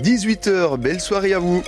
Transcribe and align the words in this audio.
18h, 0.00 0.76
belle 0.76 1.00
soirée 1.00 1.34
à 1.34 1.38
vous. 1.38 1.62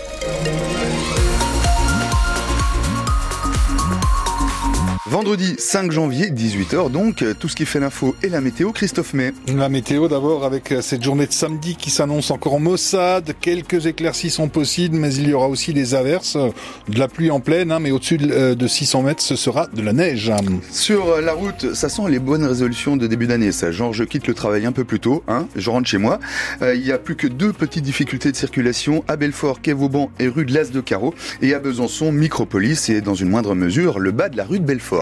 Vendredi 5.08 5.54
5 5.56 5.92
janvier, 5.92 6.30
18h 6.30 6.90
donc, 6.90 7.24
tout 7.38 7.46
ce 7.48 7.54
qui 7.54 7.64
fait 7.64 7.78
l'info 7.78 8.16
et 8.24 8.28
la 8.28 8.40
météo, 8.40 8.72
Christophe 8.72 9.14
May. 9.14 9.32
La 9.54 9.68
météo 9.68 10.08
d'abord 10.08 10.44
avec 10.44 10.74
cette 10.80 11.04
journée 11.04 11.28
de 11.28 11.32
samedi 11.32 11.76
qui 11.76 11.90
s'annonce 11.90 12.32
encore 12.32 12.54
en 12.54 12.58
maussade, 12.58 13.32
quelques 13.40 13.86
éclaircies 13.86 14.30
sont 14.30 14.48
possibles, 14.48 14.96
mais 14.96 15.14
il 15.14 15.28
y 15.28 15.32
aura 15.32 15.46
aussi 15.46 15.72
des 15.72 15.94
averses, 15.94 16.36
de 16.36 16.98
la 16.98 17.06
pluie 17.06 17.30
en 17.30 17.38
pleine, 17.38 17.70
hein, 17.70 17.78
mais 17.78 17.92
au-dessus 17.92 18.16
de 18.16 18.66
600 18.66 19.02
mètres, 19.02 19.22
ce 19.22 19.36
sera 19.36 19.68
de 19.68 19.80
la 19.80 19.92
neige. 19.92 20.32
Sur 20.72 21.20
la 21.20 21.34
route, 21.34 21.72
ça 21.72 21.88
sent 21.88 22.02
les 22.08 22.18
bonnes 22.18 22.44
résolutions 22.44 22.96
de 22.96 23.06
début 23.06 23.28
d'année, 23.28 23.52
ça. 23.52 23.70
Genre, 23.70 23.92
je 23.92 24.02
quitte 24.02 24.26
le 24.26 24.34
travail 24.34 24.66
un 24.66 24.72
peu 24.72 24.82
plus 24.82 24.98
tôt, 24.98 25.22
hein, 25.28 25.46
je 25.54 25.70
rentre 25.70 25.86
chez 25.86 25.98
moi. 25.98 26.18
Euh, 26.62 26.74
il 26.74 26.84
y 26.84 26.90
a 26.90 26.98
plus 26.98 27.14
que 27.14 27.28
deux 27.28 27.52
petites 27.52 27.84
difficultés 27.84 28.32
de 28.32 28.36
circulation, 28.36 29.04
à 29.06 29.14
Belfort, 29.14 29.60
quai 29.60 29.72
Vauban 29.72 30.10
et 30.18 30.26
rue 30.26 30.46
de 30.46 30.52
l'As 30.52 30.72
de 30.72 30.80
Carreau, 30.80 31.14
et 31.42 31.54
à 31.54 31.60
Besançon, 31.60 32.10
Micropolis, 32.10 32.88
et 32.88 33.00
dans 33.00 33.14
une 33.14 33.28
moindre 33.28 33.54
mesure, 33.54 34.00
le 34.00 34.10
bas 34.10 34.28
de 34.28 34.36
la 34.36 34.44
rue 34.44 34.58
de 34.58 34.64
Belfort. 34.64 34.95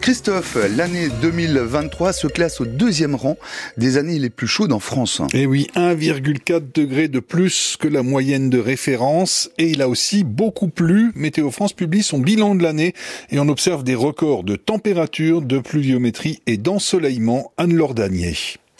Christophe, 0.00 0.56
l'année 0.76 1.08
2023 1.20 2.12
se 2.12 2.26
classe 2.26 2.60
au 2.60 2.64
deuxième 2.64 3.14
rang 3.14 3.36
des 3.76 3.96
années 3.96 4.18
les 4.18 4.30
plus 4.30 4.46
chaudes 4.46 4.72
en 4.72 4.80
France. 4.80 5.20
Et 5.32 5.42
eh 5.42 5.46
oui, 5.46 5.68
1,4 5.76 6.72
degré 6.74 7.08
de 7.08 7.20
plus 7.20 7.76
que 7.78 7.88
la 7.88 8.02
moyenne 8.02 8.50
de 8.50 8.58
référence 8.58 9.50
et 9.58 9.68
il 9.68 9.82
a 9.82 9.88
aussi 9.88 10.24
beaucoup 10.24 10.68
plu. 10.68 11.12
Météo 11.14 11.50
France 11.50 11.72
publie 11.72 12.02
son 12.02 12.18
bilan 12.18 12.54
de 12.54 12.62
l'année 12.62 12.94
et 13.30 13.38
on 13.38 13.48
observe 13.48 13.84
des 13.84 13.94
records 13.94 14.44
de 14.44 14.56
température, 14.56 15.42
de 15.42 15.58
pluviométrie 15.58 16.40
et 16.46 16.56
d'ensoleillement. 16.56 17.52
Anne-Laure 17.56 17.94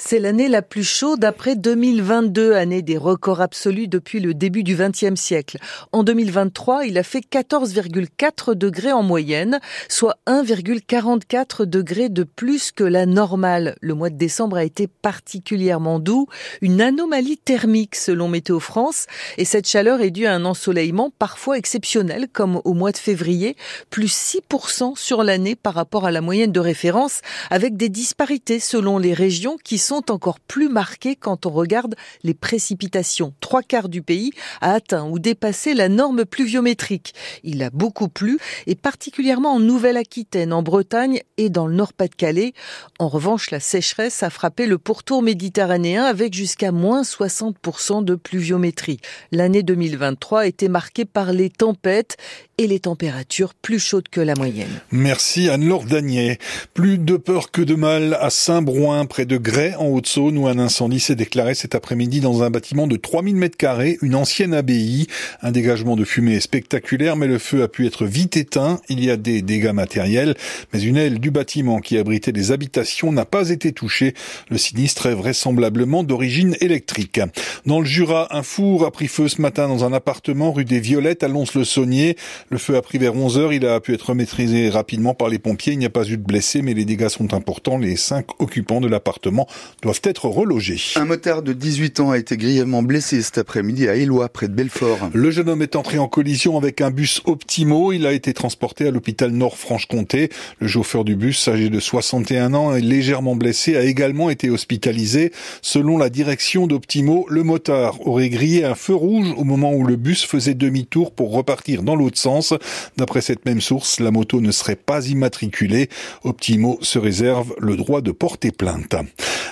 c'est 0.04 0.18
l'année 0.18 0.48
la 0.48 0.62
plus 0.62 0.82
chaude 0.82 1.24
après 1.24 1.54
2022, 1.54 2.54
année 2.54 2.82
des 2.82 2.96
records 2.96 3.40
absolus 3.40 3.86
depuis 3.86 4.18
le 4.18 4.34
début 4.34 4.64
du 4.64 4.74
XXe 4.74 5.14
siècle. 5.14 5.58
En 5.92 6.02
2023, 6.02 6.86
il 6.86 6.98
a 6.98 7.04
fait 7.04 7.20
14,4 7.20 8.54
degrés 8.54 8.92
en 8.92 9.04
moyenne, 9.04 9.60
soit 9.88 10.16
1,44 10.26 11.66
degrés 11.66 12.08
de 12.08 12.24
plus 12.24 12.72
que 12.72 12.82
la 12.82 13.06
normale. 13.06 13.76
Le 13.80 13.94
mois 13.94 14.10
de 14.10 14.16
décembre 14.16 14.56
a 14.56 14.64
été 14.64 14.88
particulièrement 14.88 16.00
doux, 16.00 16.26
une 16.62 16.80
anomalie 16.80 17.38
thermique 17.38 17.94
selon 17.94 18.26
Météo 18.26 18.58
France, 18.58 19.06
et 19.38 19.44
cette 19.44 19.68
chaleur 19.68 20.00
est 20.00 20.10
due 20.10 20.26
à 20.26 20.34
un 20.34 20.44
ensoleillement 20.44 21.12
parfois 21.16 21.58
exceptionnel, 21.58 22.26
comme 22.32 22.60
au 22.64 22.74
mois 22.74 22.90
de 22.92 22.98
février, 22.98 23.56
plus 23.88 24.12
6% 24.12 24.96
sur 24.96 25.22
l'année 25.22 25.54
par 25.54 25.74
rapport 25.74 26.06
à 26.06 26.10
la 26.10 26.20
moyenne 26.20 26.52
de 26.52 26.60
référence, 26.60 27.20
avec 27.50 27.76
des 27.76 27.88
disparités 27.88 28.58
selon 28.58 28.98
les 28.98 29.14
régions 29.14 29.56
qui 29.62 29.78
sont 29.78 29.91
encore 29.98 30.40
plus 30.40 30.68
marqués 30.68 31.16
quand 31.16 31.46
on 31.46 31.50
regarde 31.50 31.94
les 32.22 32.34
précipitations. 32.34 33.34
Trois 33.40 33.62
quarts 33.62 33.88
du 33.88 34.02
pays 34.02 34.32
a 34.60 34.72
atteint 34.72 35.08
ou 35.08 35.18
dépassé 35.18 35.74
la 35.74 35.88
norme 35.88 36.24
pluviométrique. 36.24 37.14
Il 37.44 37.62
a 37.62 37.70
beaucoup 37.70 38.08
plu, 38.08 38.38
et 38.66 38.74
particulièrement 38.74 39.54
en 39.54 39.60
Nouvelle-Aquitaine, 39.60 40.52
en 40.52 40.62
Bretagne 40.62 41.20
et 41.36 41.50
dans 41.50 41.66
le 41.66 41.74
Nord-Pas-de-Calais. 41.74 42.52
En 42.98 43.08
revanche, 43.08 43.50
la 43.50 43.60
sécheresse 43.60 44.22
a 44.22 44.30
frappé 44.30 44.66
le 44.66 44.78
pourtour 44.78 45.22
méditerranéen 45.22 46.04
avec 46.04 46.34
jusqu'à 46.34 46.72
moins 46.72 47.02
60% 47.02 48.04
de 48.04 48.14
pluviométrie. 48.14 49.00
L'année 49.30 49.62
2023 49.62 50.40
a 50.40 50.46
été 50.46 50.68
marquée 50.68 51.04
par 51.04 51.32
les 51.32 51.50
tempêtes 51.50 52.16
et 52.58 52.66
les 52.66 52.80
températures 52.80 53.54
plus 53.54 53.78
chaudes 53.78 54.08
que 54.08 54.20
la 54.20 54.34
moyenne. 54.34 54.80
Merci 54.90 55.48
Anne-Laure 55.48 55.84
Danier. 55.84 56.38
Plus 56.74 56.98
de 56.98 57.16
peur 57.16 57.50
que 57.50 57.62
de 57.62 57.74
mal 57.74 58.16
à 58.20 58.30
Saint-Brouin, 58.30 59.06
près 59.06 59.24
de 59.24 59.36
Grès, 59.36 59.71
en 59.78 59.86
Haute-Saône, 59.86 60.38
où 60.38 60.46
un 60.46 60.58
incendie 60.58 61.00
s'est 61.00 61.14
déclaré 61.14 61.54
cet 61.54 61.74
après-midi 61.74 62.20
dans 62.20 62.42
un 62.42 62.50
bâtiment 62.50 62.86
de 62.86 62.96
3000 62.96 63.36
mètres 63.36 63.56
carrés, 63.56 63.98
une 64.02 64.14
ancienne 64.14 64.54
abbaye. 64.54 65.06
Un 65.42 65.52
dégagement 65.52 65.96
de 65.96 66.04
fumée 66.04 66.34
est 66.34 66.40
spectaculaire, 66.40 67.16
mais 67.16 67.26
le 67.26 67.38
feu 67.38 67.62
a 67.62 67.68
pu 67.68 67.86
être 67.86 68.06
vite 68.06 68.36
éteint. 68.36 68.80
Il 68.88 69.04
y 69.04 69.10
a 69.10 69.16
des 69.16 69.42
dégâts 69.42 69.72
matériels, 69.72 70.34
mais 70.72 70.82
une 70.82 70.96
aile 70.96 71.18
du 71.18 71.30
bâtiment 71.30 71.80
qui 71.80 71.98
abritait 71.98 72.32
des 72.32 72.52
habitations 72.52 73.12
n'a 73.12 73.24
pas 73.24 73.50
été 73.50 73.72
touchée. 73.72 74.14
Le 74.50 74.58
sinistre 74.58 75.06
est 75.06 75.14
vraisemblablement 75.14 76.02
d'origine 76.02 76.56
électrique. 76.60 77.20
Dans 77.66 77.80
le 77.80 77.86
Jura, 77.86 78.34
un 78.36 78.42
four 78.42 78.84
a 78.84 78.90
pris 78.90 79.08
feu 79.08 79.28
ce 79.28 79.40
matin 79.40 79.68
dans 79.68 79.84
un 79.84 79.92
appartement 79.92 80.52
rue 80.52 80.64
des 80.64 80.80
Violettes 80.80 81.22
à 81.22 81.28
Lons-le-Saunier. 81.28 82.16
Le 82.50 82.58
feu 82.58 82.76
a 82.76 82.82
pris 82.82 82.98
vers 82.98 83.14
11 83.14 83.38
heures. 83.38 83.52
Il 83.52 83.66
a 83.66 83.80
pu 83.80 83.94
être 83.94 84.14
maîtrisé 84.14 84.68
rapidement 84.68 85.14
par 85.14 85.28
les 85.28 85.38
pompiers. 85.38 85.72
Il 85.72 85.78
n'y 85.78 85.86
a 85.86 85.90
pas 85.90 86.08
eu 86.08 86.16
de 86.16 86.22
blessés, 86.22 86.62
mais 86.62 86.74
les 86.74 86.84
dégâts 86.84 87.08
sont 87.08 87.34
importants. 87.34 87.78
Les 87.78 87.96
cinq 87.96 88.40
occupants 88.40 88.80
de 88.80 88.88
l'appartement 88.88 89.46
doivent 89.82 90.00
être 90.04 90.26
relogés. 90.26 90.80
Un 90.96 91.04
motard 91.04 91.42
de 91.42 91.52
18 91.52 92.00
ans 92.00 92.10
a 92.10 92.18
été 92.18 92.36
grièvement 92.36 92.82
blessé 92.82 93.20
cet 93.22 93.38
après-midi 93.38 93.88
à 93.88 93.94
Éloie, 93.94 94.28
près 94.28 94.48
de 94.48 94.54
Belfort. 94.54 95.10
Le 95.12 95.30
jeune 95.30 95.48
homme 95.48 95.62
est 95.62 95.76
entré 95.76 95.98
en 95.98 96.08
collision 96.08 96.56
avec 96.56 96.80
un 96.80 96.90
bus 96.90 97.20
Optimo. 97.24 97.92
Il 97.92 98.06
a 98.06 98.12
été 98.12 98.32
transporté 98.32 98.86
à 98.86 98.90
l'hôpital 98.90 99.30
Nord-Franche-Comté. 99.30 100.30
Le 100.58 100.68
chauffeur 100.68 101.04
du 101.04 101.16
bus, 101.16 101.48
âgé 101.48 101.68
de 101.68 101.80
61 101.80 102.54
ans 102.54 102.74
et 102.74 102.80
légèrement 102.80 103.34
blessé, 103.34 103.76
a 103.76 103.84
également 103.84 104.30
été 104.30 104.50
hospitalisé. 104.50 105.32
Selon 105.62 105.98
la 105.98 106.10
direction 106.10 106.66
d'Optimo, 106.66 107.26
le 107.28 107.42
motard 107.42 108.06
aurait 108.06 108.28
grillé 108.28 108.64
un 108.64 108.74
feu 108.74 108.94
rouge 108.94 109.32
au 109.36 109.44
moment 109.44 109.72
où 109.72 109.84
le 109.84 109.96
bus 109.96 110.24
faisait 110.24 110.54
demi-tour 110.54 111.12
pour 111.12 111.32
repartir 111.32 111.82
dans 111.82 111.96
l'autre 111.96 112.18
sens. 112.18 112.54
D'après 112.96 113.20
cette 113.20 113.46
même 113.46 113.60
source, 113.60 114.00
la 114.00 114.10
moto 114.10 114.40
ne 114.40 114.52
serait 114.52 114.76
pas 114.76 115.06
immatriculée. 115.06 115.88
Optimo 116.24 116.78
se 116.82 116.98
réserve 116.98 117.54
le 117.58 117.76
droit 117.76 118.00
de 118.00 118.12
porter 118.12 118.52
plainte. 118.52 118.94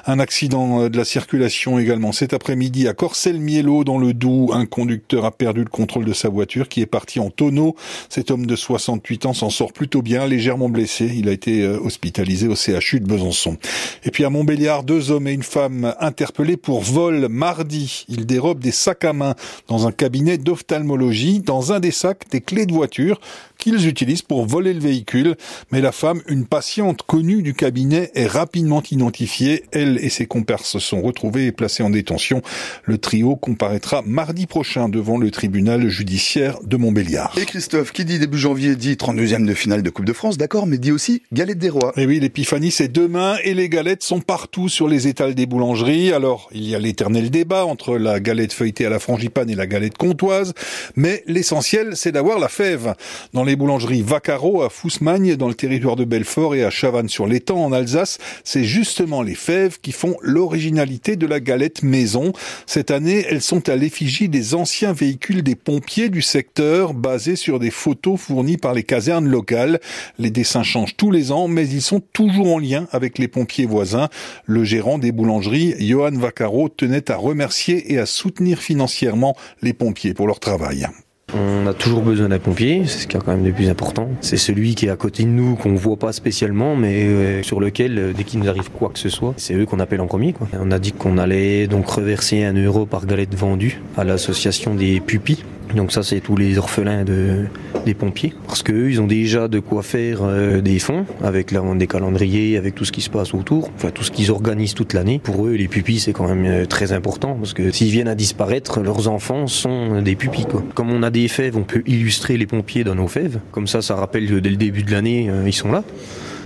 Un 0.06 0.18
accident 0.18 0.88
de 0.88 0.96
la 0.96 1.04
circulation 1.04 1.78
également 1.78 2.12
cet 2.12 2.32
après-midi 2.32 2.88
à 2.88 2.94
Corcelles-Mielo 2.94 3.84
dans 3.84 3.98
le 3.98 4.14
Doubs. 4.14 4.52
Un 4.52 4.66
conducteur 4.66 5.24
a 5.24 5.30
perdu 5.30 5.60
le 5.60 5.70
contrôle 5.70 6.04
de 6.04 6.12
sa 6.12 6.28
voiture 6.28 6.68
qui 6.68 6.80
est 6.80 6.86
parti 6.86 7.20
en 7.20 7.30
tonneau. 7.30 7.76
Cet 8.08 8.30
homme 8.30 8.46
de 8.46 8.56
68 8.56 9.26
ans 9.26 9.34
s'en 9.34 9.50
sort 9.50 9.72
plutôt 9.72 10.02
bien, 10.02 10.26
légèrement 10.26 10.68
blessé. 10.68 11.10
Il 11.14 11.28
a 11.28 11.32
été 11.32 11.62
euh, 11.62 11.78
hospitalisé 11.80 12.48
au 12.48 12.54
CHU 12.54 13.00
de 13.00 13.06
Besançon. 13.06 13.56
Et 14.04 14.10
puis 14.10 14.24
à 14.24 14.30
Montbéliard, 14.30 14.84
deux 14.84 15.10
hommes 15.10 15.28
et 15.28 15.32
une 15.32 15.42
femme 15.42 15.94
interpellés 16.00 16.56
pour 16.56 16.80
vol 16.80 17.28
mardi. 17.28 18.04
Ils 18.08 18.26
dérobent 18.26 18.62
des 18.62 18.72
sacs 18.72 19.04
à 19.04 19.12
main 19.12 19.34
dans 19.68 19.86
un 19.86 19.92
cabinet 19.92 20.38
d'ophtalmologie. 20.38 21.40
Dans 21.40 21.72
un 21.72 21.80
des 21.80 21.90
sacs, 21.90 22.28
des 22.30 22.40
clés 22.40 22.66
de 22.66 22.72
voiture 22.72 23.20
qu'ils 23.60 23.86
utilisent 23.86 24.22
pour 24.22 24.44
voler 24.46 24.74
le 24.74 24.80
véhicule. 24.80 25.36
Mais 25.70 25.80
la 25.80 25.92
femme, 25.92 26.22
une 26.26 26.46
patiente 26.46 27.02
connue 27.02 27.42
du 27.42 27.54
cabinet, 27.54 28.10
est 28.14 28.26
rapidement 28.26 28.82
identifiée. 28.90 29.64
Elle 29.70 29.98
et 30.02 30.08
ses 30.08 30.26
compères 30.26 30.64
se 30.64 30.80
sont 30.80 31.00
retrouvés 31.00 31.46
et 31.46 31.52
placés 31.52 31.84
en 31.84 31.90
détention. 31.90 32.42
Le 32.84 32.98
trio 32.98 33.36
comparaîtra 33.36 34.02
mardi 34.04 34.46
prochain 34.46 34.88
devant 34.88 35.18
le 35.18 35.30
tribunal 35.30 35.88
judiciaire 35.88 36.58
de 36.64 36.76
Montbéliard. 36.76 37.32
Et 37.40 37.44
Christophe, 37.44 37.92
qui 37.92 38.04
dit 38.04 38.18
début 38.18 38.38
janvier, 38.38 38.74
dit 38.74 38.94
32e 38.94 39.46
de 39.46 39.54
finale 39.54 39.82
de 39.82 39.90
Coupe 39.90 40.06
de 40.06 40.12
France, 40.12 40.38
d'accord, 40.38 40.66
mais 40.66 40.78
dit 40.78 40.92
aussi 40.92 41.22
galette 41.32 41.58
des 41.58 41.70
rois. 41.70 41.92
Et 41.96 42.06
oui, 42.06 42.18
l'épiphanie, 42.18 42.70
c'est 42.70 42.88
demain 42.88 43.36
et 43.44 43.54
les 43.54 43.68
galettes 43.68 44.02
sont 44.02 44.20
partout 44.20 44.68
sur 44.68 44.88
les 44.88 45.06
étals 45.06 45.34
des 45.34 45.46
boulangeries. 45.46 46.12
Alors, 46.12 46.48
il 46.52 46.66
y 46.66 46.74
a 46.74 46.78
l'éternel 46.78 47.30
débat 47.30 47.66
entre 47.66 47.96
la 47.98 48.20
galette 48.20 48.52
feuilletée 48.52 48.86
à 48.86 48.90
la 48.90 48.98
frangipane 48.98 49.50
et 49.50 49.54
la 49.54 49.66
galette 49.66 49.98
comtoise, 49.98 50.54
mais 50.96 51.22
l'essentiel, 51.26 51.96
c'est 51.96 52.12
d'avoir 52.12 52.38
la 52.38 52.48
fève 52.48 52.94
dans 53.32 53.44
les 53.44 53.49
boulangeries 53.56 54.02
Vaccaro 54.02 54.62
à 54.62 54.70
Fousmagne 54.70 55.36
dans 55.36 55.48
le 55.48 55.54
territoire 55.54 55.96
de 55.96 56.04
Belfort 56.04 56.54
et 56.54 56.64
à 56.64 56.70
Chavannes-sur-l'Étang 56.70 57.64
en 57.64 57.72
Alsace, 57.72 58.18
c'est 58.44 58.64
justement 58.64 59.22
les 59.22 59.34
fèves 59.34 59.80
qui 59.80 59.92
font 59.92 60.16
l'originalité 60.22 61.16
de 61.16 61.26
la 61.26 61.40
galette 61.40 61.82
maison. 61.82 62.32
Cette 62.66 62.90
année, 62.90 63.24
elles 63.28 63.42
sont 63.42 63.68
à 63.68 63.76
l'effigie 63.76 64.28
des 64.28 64.54
anciens 64.54 64.92
véhicules 64.92 65.42
des 65.42 65.54
pompiers 65.54 66.08
du 66.08 66.22
secteur 66.22 66.94
basés 66.94 67.36
sur 67.36 67.58
des 67.58 67.70
photos 67.70 68.20
fournies 68.20 68.56
par 68.56 68.74
les 68.74 68.82
casernes 68.82 69.28
locales. 69.28 69.80
Les 70.18 70.30
dessins 70.30 70.62
changent 70.62 70.96
tous 70.96 71.10
les 71.10 71.32
ans, 71.32 71.48
mais 71.48 71.68
ils 71.68 71.82
sont 71.82 72.00
toujours 72.00 72.54
en 72.54 72.58
lien 72.58 72.86
avec 72.92 73.18
les 73.18 73.28
pompiers 73.28 73.66
voisins. 73.66 74.08
Le 74.44 74.64
gérant 74.64 74.98
des 74.98 75.12
boulangeries, 75.12 75.74
Johan 75.78 76.12
Vaccaro, 76.12 76.68
tenait 76.68 77.10
à 77.10 77.16
remercier 77.16 77.92
et 77.92 77.98
à 77.98 78.06
soutenir 78.06 78.60
financièrement 78.60 79.36
les 79.62 79.72
pompiers 79.72 80.14
pour 80.14 80.26
leur 80.26 80.40
travail. 80.40 80.86
On 81.34 81.66
a 81.66 81.74
toujours 81.74 82.02
besoin 82.02 82.28
d'un 82.28 82.38
pompier, 82.40 82.82
c'est 82.86 83.00
ce 83.00 83.06
qui 83.06 83.16
est 83.16 83.20
quand 83.20 83.32
même 83.32 83.44
le 83.44 83.52
plus 83.52 83.68
important. 83.68 84.08
C'est 84.20 84.36
celui 84.36 84.74
qui 84.74 84.86
est 84.86 84.90
à 84.90 84.96
côté 84.96 85.22
de 85.22 85.28
nous, 85.28 85.54
qu'on 85.54 85.70
ne 85.70 85.78
voit 85.78 85.96
pas 85.96 86.12
spécialement, 86.12 86.74
mais 86.74 87.04
euh, 87.04 87.42
sur 87.42 87.60
lequel, 87.60 87.98
euh, 87.98 88.12
dès 88.12 88.24
qu'il 88.24 88.40
nous 88.40 88.48
arrive 88.48 88.70
quoi 88.70 88.90
que 88.90 88.98
ce 88.98 89.08
soit, 89.08 89.34
c'est 89.36 89.54
eux 89.54 89.64
qu'on 89.64 89.78
appelle 89.78 90.00
en 90.00 90.06
premier. 90.06 90.34
On 90.58 90.70
a 90.72 90.78
dit 90.78 90.92
qu'on 90.92 91.18
allait 91.18 91.68
donc 91.68 91.88
reverser 91.88 92.42
un 92.42 92.54
euro 92.54 92.84
par 92.84 93.06
galette 93.06 93.34
vendue 93.34 93.80
à 93.96 94.02
l'association 94.02 94.74
des 94.74 95.00
pupilles. 95.00 95.44
Donc 95.74 95.92
ça, 95.92 96.02
c'est 96.02 96.20
tous 96.20 96.36
les 96.36 96.58
orphelins 96.58 97.04
de, 97.04 97.46
des 97.84 97.94
pompiers. 97.94 98.34
Parce 98.46 98.62
qu'eux, 98.62 98.90
ils 98.90 99.00
ont 99.00 99.06
déjà 99.06 99.48
de 99.48 99.60
quoi 99.60 99.82
faire 99.82 100.20
euh, 100.22 100.60
des 100.60 100.78
fonds, 100.78 101.06
avec 101.22 101.50
la, 101.50 101.62
des 101.74 101.86
calendriers, 101.86 102.56
avec 102.56 102.74
tout 102.74 102.84
ce 102.84 102.92
qui 102.92 103.00
se 103.00 103.10
passe 103.10 103.34
autour, 103.34 103.70
enfin 103.76 103.90
tout 103.90 104.02
ce 104.02 104.10
qu'ils 104.10 104.30
organisent 104.30 104.74
toute 104.74 104.92
l'année. 104.92 105.20
Pour 105.22 105.46
eux, 105.46 105.52
les 105.52 105.68
pupilles, 105.68 106.00
c'est 106.00 106.12
quand 106.12 106.28
même 106.28 106.44
euh, 106.46 106.66
très 106.66 106.92
important, 106.92 107.34
parce 107.34 107.54
que 107.54 107.70
s'ils 107.70 107.90
viennent 107.90 108.08
à 108.08 108.14
disparaître, 108.14 108.80
leurs 108.80 109.08
enfants 109.08 109.46
sont 109.46 110.02
des 110.02 110.16
pupilles. 110.16 110.46
Comme 110.74 110.90
on 110.90 111.02
a 111.02 111.10
des 111.10 111.28
fèves, 111.28 111.56
on 111.56 111.62
peut 111.62 111.82
illustrer 111.86 112.36
les 112.36 112.46
pompiers 112.46 112.84
dans 112.84 112.94
nos 112.94 113.08
fèves. 113.08 113.38
Comme 113.52 113.66
ça, 113.66 113.82
ça 113.82 113.94
rappelle 113.94 114.28
que 114.28 114.34
dès 114.34 114.50
le 114.50 114.56
début 114.56 114.82
de 114.82 114.90
l'année, 114.90 115.28
euh, 115.30 115.44
ils 115.46 115.52
sont 115.52 115.72
là 115.72 115.84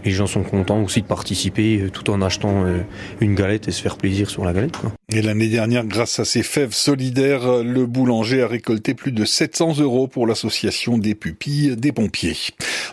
les 0.04 0.10
gens 0.10 0.26
sont 0.26 0.42
contents 0.42 0.82
aussi 0.82 1.00
de 1.00 1.06
participer 1.06 1.86
tout 1.90 2.10
en 2.10 2.20
achetant 2.20 2.66
une 3.22 3.34
galette 3.34 3.68
et 3.68 3.70
se 3.70 3.80
faire 3.80 3.96
plaisir 3.96 4.28
sur 4.28 4.44
la 4.44 4.52
galette. 4.52 4.78
Et 5.16 5.22
l'année 5.22 5.46
dernière, 5.46 5.86
grâce 5.86 6.18
à 6.18 6.24
ses 6.24 6.42
fèves 6.42 6.72
solidaires, 6.72 7.62
le 7.62 7.86
boulanger 7.86 8.42
a 8.42 8.48
récolté 8.48 8.94
plus 8.94 9.12
de 9.12 9.24
700 9.24 9.78
euros 9.78 10.08
pour 10.08 10.26
l'association 10.26 10.98
des 10.98 11.14
pupilles 11.14 11.76
des 11.76 11.92
pompiers. 11.92 12.36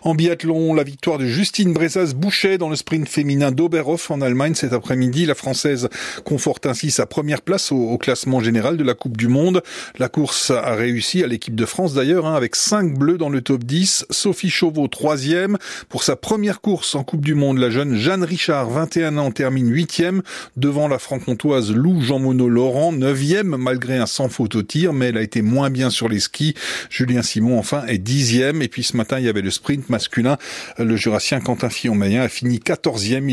En 0.03 0.13
biathlon, 0.13 0.75
la 0.75 0.83
victoire 0.83 1.17
de 1.17 1.25
Justine 1.25 1.73
Brezas-Boucher 1.73 2.59
dans 2.59 2.69
le 2.69 2.75
sprint 2.75 3.09
féminin 3.09 3.51
d'Oberhof 3.51 4.11
en 4.11 4.21
Allemagne 4.21 4.53
cet 4.53 4.71
après-midi. 4.71 5.25
La 5.25 5.33
Française 5.33 5.89
conforte 6.23 6.67
ainsi 6.67 6.91
sa 6.91 7.07
première 7.07 7.41
place 7.41 7.71
au, 7.71 7.97
classement 7.97 8.39
général 8.39 8.77
de 8.77 8.83
la 8.83 8.93
Coupe 8.93 9.17
du 9.17 9.27
Monde. 9.27 9.63
La 9.97 10.07
course 10.07 10.51
a 10.51 10.75
réussi 10.75 11.23
à 11.23 11.27
l'équipe 11.27 11.55
de 11.55 11.65
France 11.65 11.95
d'ailleurs, 11.95 12.27
hein, 12.27 12.35
avec 12.35 12.55
5 12.55 12.99
bleus 12.99 13.17
dans 13.17 13.29
le 13.29 13.41
top 13.41 13.63
10. 13.63 14.05
Sophie 14.11 14.51
Chauveau, 14.51 14.87
troisième. 14.87 15.57
Pour 15.89 16.03
sa 16.03 16.15
première 16.15 16.61
course 16.61 16.93
en 16.93 17.03
Coupe 17.03 17.25
du 17.25 17.33
Monde, 17.33 17.57
la 17.57 17.71
jeune 17.71 17.95
Jeanne 17.95 18.23
Richard, 18.23 18.69
21 18.69 19.17
ans, 19.17 19.31
termine 19.31 19.71
huitième 19.71 20.21
devant 20.55 20.87
la 20.87 20.99
franc-comtoise 20.99 21.71
Lou 21.71 22.10
Jean 22.11 22.19
Monod 22.19 22.49
Laurent, 22.49 22.91
9e 22.91 23.55
malgré 23.55 23.97
un 23.97 24.05
sans 24.05 24.27
faute 24.27 24.55
au 24.55 24.63
tir, 24.63 24.91
mais 24.91 25.05
elle 25.05 25.17
a 25.17 25.21
été 25.21 25.41
moins 25.41 25.69
bien 25.69 25.89
sur 25.89 26.09
les 26.09 26.19
skis. 26.19 26.55
Julien 26.89 27.21
Simon 27.21 27.57
enfin 27.57 27.85
est 27.85 27.99
dixième. 27.99 28.61
Et 28.61 28.67
puis 28.67 28.83
ce 28.83 28.97
matin, 28.97 29.17
il 29.17 29.23
y 29.23 29.29
avait 29.29 29.41
le 29.41 29.49
sprint 29.49 29.87
masculin. 29.87 30.37
Le 30.77 30.97
jurassien 30.97 31.39
Quentin 31.39 31.69
Fillon-Maillet 31.69 32.19
a 32.19 32.27
fini 32.27 32.59
quatorzième. 32.59 33.29